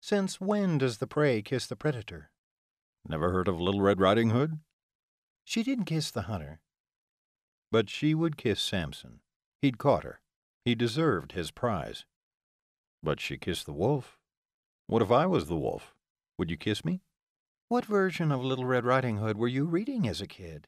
[0.00, 2.30] Since when does the prey kiss the predator?
[3.08, 4.60] Never heard of Little Red Riding Hood?
[5.44, 6.60] She didn't kiss the hunter.
[7.72, 9.20] But she would kiss Samson.
[9.62, 10.20] He'd caught her.
[10.64, 12.04] He deserved his prize.
[13.02, 14.18] But she kissed the wolf.
[14.86, 15.94] What if I was the wolf?
[16.38, 17.00] Would you kiss me?
[17.68, 20.66] What version of Little Red Riding Hood were you reading as a kid?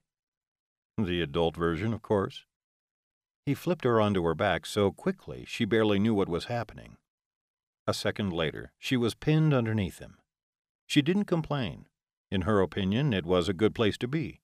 [0.97, 2.45] The adult version, of course.
[3.45, 6.97] He flipped her onto her back so quickly she barely knew what was happening.
[7.87, 10.19] A second later, she was pinned underneath him.
[10.87, 11.87] She didn't complain.
[12.33, 14.41] In her opinion, it was a good place to be.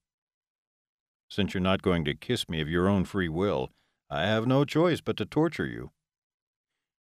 [1.30, 3.70] Since you're not going to kiss me of your own free will,
[4.10, 5.92] I have no choice but to torture you.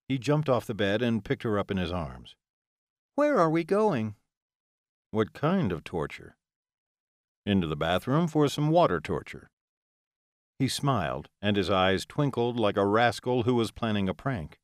[0.08, 2.38] He jumped off the bed and picked her up in his arms.
[3.16, 4.16] Where are we going?
[5.12, 6.38] What kind of torture?
[7.46, 9.50] Into the bathroom for some water torture.
[10.58, 14.58] He smiled, and his eyes twinkled like a rascal who was planning a prank.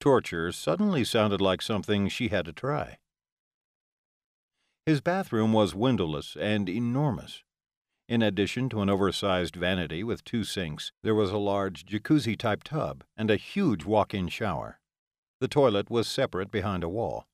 [0.00, 2.98] Torture suddenly sounded like something she had to try.
[4.84, 7.44] His bathroom was windowless and enormous.
[8.08, 12.64] In addition to an oversized vanity with two sinks, there was a large jacuzzi type
[12.64, 14.80] tub and a huge walk in shower.
[15.40, 17.26] The toilet was separate behind a wall.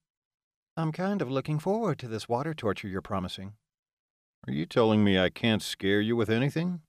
[0.77, 3.55] I'm kind of looking forward to this water torture you're promising.
[4.47, 6.83] Are you telling me I can't scare you with anything?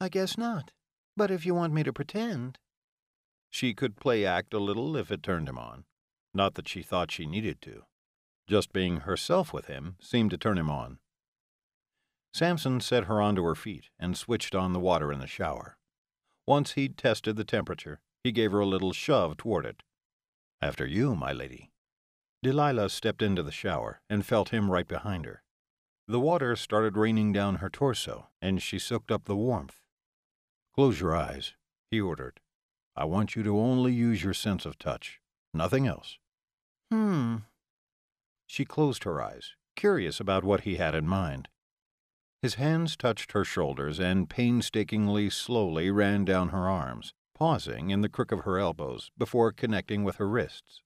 [0.00, 0.72] I guess not.
[1.16, 2.58] But if you want me to pretend.
[3.50, 5.84] She could play act a little if it turned him on.
[6.34, 7.84] Not that she thought she needed to.
[8.52, 10.98] Just being herself with him seemed to turn him on.
[12.34, 15.78] Samson set her onto her feet and switched on the water in the shower.
[16.46, 19.82] Once he'd tested the temperature, he gave her a little shove toward it.
[20.60, 21.70] After you, my lady.
[22.42, 25.42] Delilah stepped into the shower and felt him right behind her.
[26.06, 29.80] The water started raining down her torso, and she soaked up the warmth.
[30.74, 31.54] Close your eyes,
[31.90, 32.38] he ordered.
[32.94, 35.20] I want you to only use your sense of touch,
[35.54, 36.18] nothing else.
[36.90, 37.36] Hmm.
[38.52, 41.48] She closed her eyes, curious about what he had in mind.
[42.42, 48.10] His hands touched her shoulders and painstakingly slowly ran down her arms, pausing in the
[48.10, 50.82] crook of her elbows before connecting with her wrists.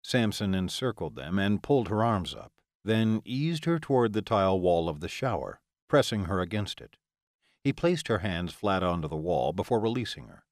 [0.00, 4.88] Samson encircled them and pulled her arms up, then eased her toward the tile wall
[4.88, 6.96] of the shower, pressing her against it.
[7.62, 10.46] He placed her hands flat onto the wall before releasing her.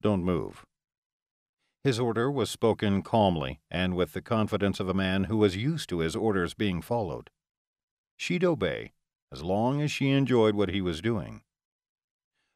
[0.00, 0.64] Don't move.
[1.84, 5.90] His order was spoken calmly and with the confidence of a man who was used
[5.90, 7.28] to his orders being followed.
[8.16, 8.94] She'd obey,
[9.30, 11.42] as long as she enjoyed what he was doing.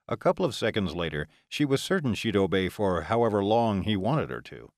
[0.08, 4.30] A couple of seconds later, she was certain she'd obey for however long he wanted
[4.30, 4.72] her to.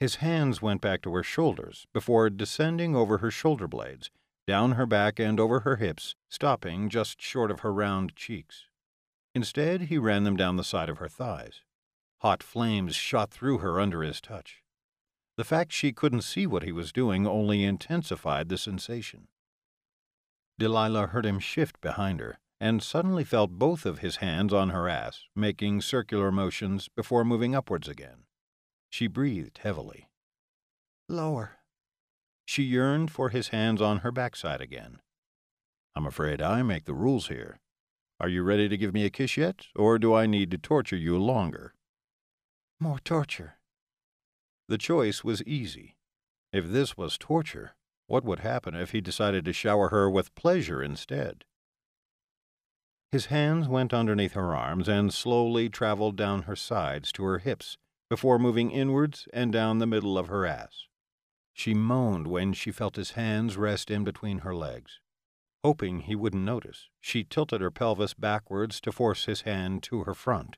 [0.00, 4.10] His hands went back to her shoulders before descending over her shoulder blades,
[4.46, 8.68] down her back and over her hips, stopping just short of her round cheeks.
[9.34, 11.60] Instead, he ran them down the side of her thighs.
[12.22, 14.62] Hot flames shot through her under his touch.
[15.36, 19.26] The fact she couldn't see what he was doing only intensified the sensation.
[20.56, 24.88] Delilah heard him shift behind her and suddenly felt both of his hands on her
[24.88, 28.22] ass, making circular motions before moving upwards again.
[28.88, 30.08] She breathed heavily.
[31.08, 31.58] Lower.
[32.44, 35.00] She yearned for his hands on her backside again.
[35.96, 37.58] I'm afraid I make the rules here.
[38.20, 40.94] Are you ready to give me a kiss yet, or do I need to torture
[40.94, 41.74] you longer?
[42.82, 43.58] More torture.
[44.66, 45.94] The choice was easy.
[46.52, 47.76] If this was torture,
[48.08, 51.44] what would happen if he decided to shower her with pleasure instead?
[53.12, 57.78] His hands went underneath her arms and slowly traveled down her sides to her hips,
[58.10, 60.88] before moving inwards and down the middle of her ass.
[61.52, 64.98] She moaned when she felt his hands rest in between her legs.
[65.62, 70.14] Hoping he wouldn't notice, she tilted her pelvis backwards to force his hand to her
[70.14, 70.56] front.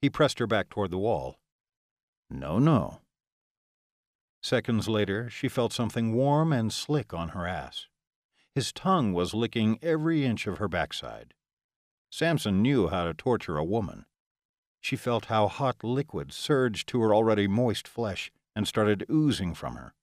[0.00, 1.40] He pressed her back toward the wall.
[2.30, 3.00] No, no.
[4.42, 7.86] Seconds later, she felt something warm and slick on her ass.
[8.54, 11.34] His tongue was licking every inch of her backside.
[12.10, 14.06] Samson knew how to torture a woman.
[14.80, 19.74] She felt how hot liquid surged to her already moist flesh and started oozing from
[19.76, 19.94] her.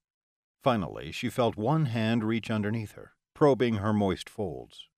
[0.62, 4.88] Finally, she felt one hand reach underneath her, probing her moist folds.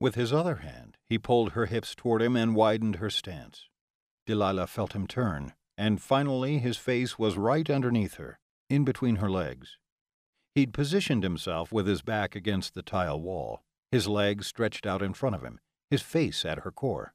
[0.00, 3.68] With his other hand, he pulled her hips toward him and widened her stance.
[4.26, 9.30] Delilah felt him turn, and finally his face was right underneath her, in between her
[9.30, 9.78] legs.
[10.56, 13.62] He'd positioned himself with his back against the tile wall,
[13.92, 17.14] his legs stretched out in front of him, his face at her core.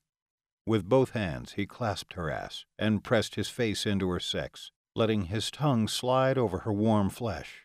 [0.66, 5.24] With both hands, he clasped her ass and pressed his face into her sex, letting
[5.24, 7.64] his tongue slide over her warm flesh.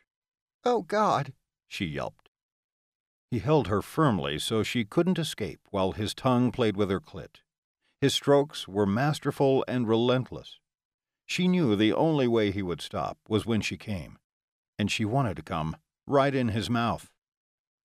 [0.64, 1.32] Oh, God!
[1.68, 2.28] she yelped.
[3.30, 7.42] He held her firmly so she couldn't escape while his tongue played with her clit.
[8.00, 10.58] His strokes were masterful and relentless.
[11.28, 14.18] She knew the only way he would stop was when she came,
[14.78, 15.76] and she wanted to come
[16.06, 17.10] right in his mouth.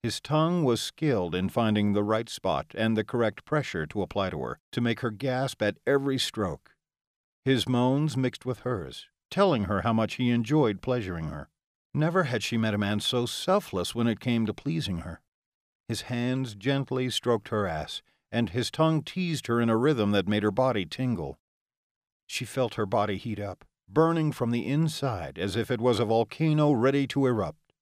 [0.02, 4.30] His tongue was skilled in finding the right spot and the correct pressure to apply
[4.30, 6.72] to her to make her gasp at every stroke.
[7.44, 11.50] His moans mixed with hers, telling her how much he enjoyed pleasuring her.
[11.94, 15.20] Never had she met a man so selfless when it came to pleasing her.
[15.90, 20.30] His hands gently stroked her ass, and his tongue teased her in a rhythm that
[20.30, 21.38] made her body tingle.
[22.34, 26.06] She felt her body heat up, burning from the inside as if it was a
[26.06, 27.74] volcano ready to erupt.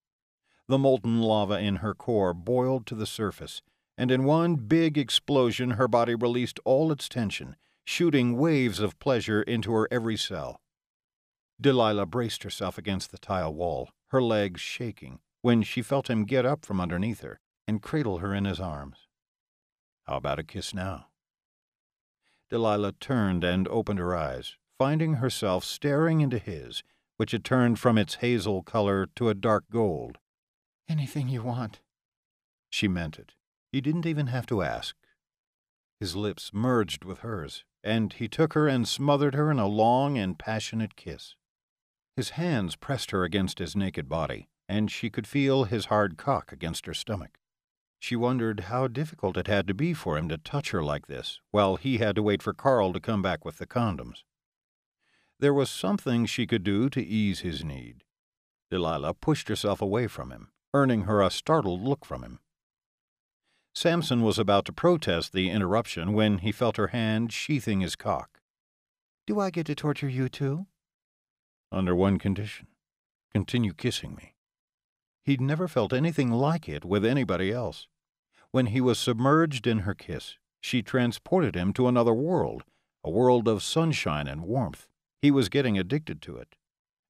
[0.68, 3.62] The molten lava in her core boiled to the surface,
[3.98, 9.42] and in one big explosion her body released all its tension, shooting waves of pleasure
[9.42, 10.60] into her every cell.
[11.62, 16.46] Delilah braced herself against the tile wall, her legs shaking, when she felt him get
[16.46, 17.40] up from underneath her
[17.70, 19.08] and cradle her in his arms.
[20.08, 21.06] How about a kiss now?
[22.52, 26.84] Delilah turned and opened her eyes, finding herself staring into his,
[27.16, 30.18] which had turned from its hazel color to a dark gold.
[30.90, 31.80] Anything you want.
[32.70, 33.34] She meant it.
[33.72, 34.98] He didn't even have to ask.
[36.02, 40.18] His lips merged with hers, and he took her and smothered her in a long
[40.18, 41.36] and passionate kiss.
[42.18, 46.52] His hands pressed her against his naked body, and she could feel his hard cock
[46.52, 47.40] against her stomach.
[48.04, 51.40] She wondered how difficult it had to be for him to touch her like this,
[51.52, 54.24] while he had to wait for Carl to come back with the condoms.
[55.40, 58.04] There was something she could do to ease his need.
[58.72, 62.40] Delilah pushed herself away from him, earning her a startled look from him.
[63.76, 68.42] Samson was about to protest the interruption when he felt her hand sheathing his cock.
[69.28, 70.66] Do I get to torture you too?
[71.72, 72.68] Under one condition
[73.32, 74.34] continue kissing me.
[75.24, 77.88] He'd never felt anything like it with anybody else.
[78.52, 82.64] When he was submerged in her kiss, she transported him to another world,
[83.04, 84.88] a world of sunshine and warmth.
[85.22, 86.56] He was getting addicted to it.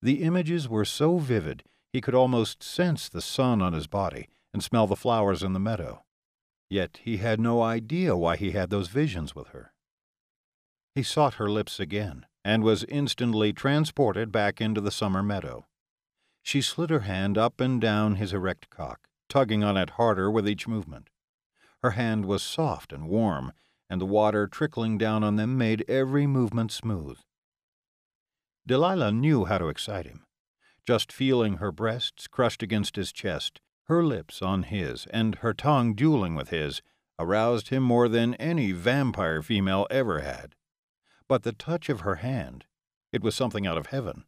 [0.01, 4.63] The images were so vivid he could almost sense the sun on his body and
[4.63, 6.03] smell the flowers in the meadow.
[6.69, 9.73] Yet he had no idea why he had those visions with her.
[10.95, 15.65] He sought her lips again and was instantly transported back into the summer meadow.
[16.43, 20.47] She slid her hand up and down his erect cock, tugging on it harder with
[20.47, 21.09] each movement.
[21.83, 23.53] Her hand was soft and warm,
[23.89, 27.19] and the water trickling down on them made every movement smooth.
[28.65, 30.25] Delilah knew how to excite him.
[30.85, 35.93] Just feeling her breasts crushed against his chest, her lips on his, and her tongue
[35.93, 36.81] dueling with his,
[37.19, 40.55] aroused him more than any vampire female ever had.
[41.27, 42.65] But the touch of her hand,
[43.11, 44.25] it was something out of heaven.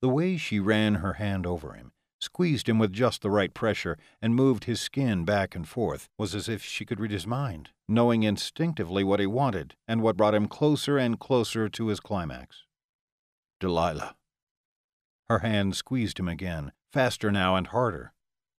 [0.00, 1.92] The way she ran her hand over him,
[2.24, 6.34] squeezed him with just the right pressure, and moved his skin back and forth, was
[6.34, 10.34] as if she could read his mind, knowing instinctively what he wanted and what brought
[10.34, 12.64] him closer and closer to his climax.
[13.60, 14.16] Delilah.
[15.28, 18.12] Her hand squeezed him again, faster now and harder.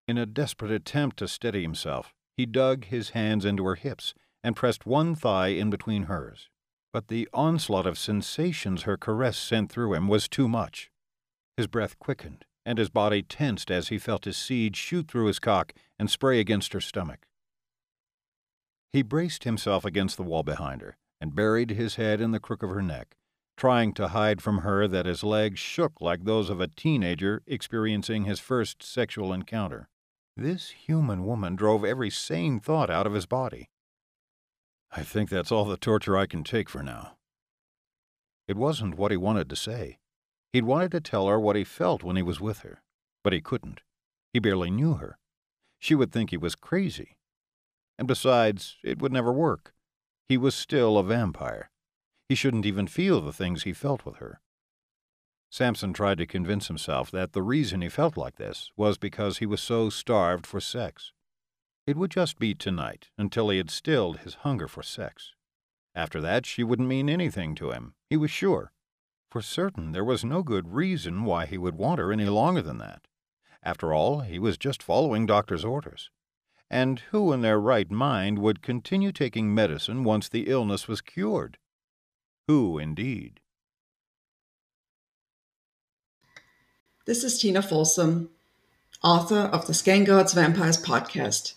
[0.08, 4.14] In a desperate attempt to steady himself, he dug his hands into her hips
[4.44, 6.50] and pressed one thigh in between hers.
[6.94, 10.92] But the onslaught of sensations her caress sent through him was too much.
[11.58, 15.40] His breath quickened, and his body tensed as he felt his seed shoot through his
[15.40, 17.28] cock and spray against her stomach.
[18.92, 22.64] He braced himself against the wall behind her and buried his head in the crook
[22.64, 23.16] of her neck,
[23.58, 28.26] trying to hide from her that his legs shook like those of a teenager experiencing
[28.26, 29.90] his first sexual encounter.
[30.38, 33.70] This human woman drove every sane thought out of his body.
[34.92, 37.18] I think that's all the torture I can take for now.
[38.48, 39.98] It wasn't what he wanted to say.
[40.56, 42.82] He'd wanted to tell her what he felt when he was with her,
[43.26, 43.82] but he couldn't.
[44.32, 45.18] He barely knew her.
[45.80, 47.18] She would think he was crazy.
[48.00, 49.74] And besides, it would never work.
[50.30, 51.72] He was still a vampire.
[52.30, 54.40] He shouldn't even feel the things he felt with her.
[55.52, 59.46] Samson tried to convince himself that the reason he felt like this was because he
[59.46, 61.12] was so starved for sex.
[61.86, 65.34] It would just be tonight until he had stilled his hunger for sex.
[65.94, 68.72] After that, she wouldn't mean anything to him, he was sure.
[69.36, 72.78] For certain, there was no good reason why he would want her any longer than
[72.78, 73.02] that.
[73.62, 76.10] After all, he was just following doctor's orders.
[76.70, 81.58] And who in their right mind would continue taking medicine once the illness was cured?
[82.48, 83.42] Who, indeed?
[87.06, 88.30] This is Tina Folsom,
[89.04, 91.56] author of the Scanguards Vampires podcast.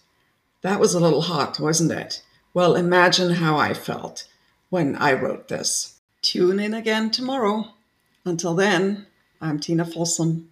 [0.62, 2.24] That was a little hot, wasn't it?
[2.52, 4.26] Well, imagine how I felt
[4.68, 5.97] when I wrote this.
[6.22, 7.74] Tune in again tomorrow.
[8.24, 9.06] Until then,
[9.40, 10.46] I'm Tina Folsom.